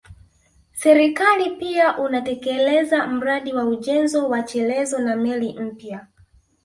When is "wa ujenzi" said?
3.53-4.17